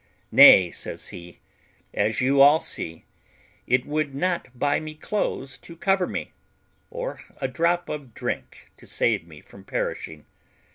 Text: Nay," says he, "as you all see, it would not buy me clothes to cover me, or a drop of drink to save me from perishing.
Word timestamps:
Nay," 0.31 0.71
says 0.71 1.09
he, 1.09 1.37
"as 1.93 2.21
you 2.21 2.41
all 2.41 2.59
see, 2.59 3.05
it 3.67 3.85
would 3.85 4.15
not 4.15 4.57
buy 4.57 4.79
me 4.79 4.95
clothes 4.95 5.59
to 5.59 5.75
cover 5.75 6.07
me, 6.07 6.31
or 6.89 7.19
a 7.39 7.47
drop 7.47 7.87
of 7.87 8.15
drink 8.15 8.71
to 8.77 8.87
save 8.87 9.27
me 9.27 9.41
from 9.41 9.63
perishing. 9.63 10.25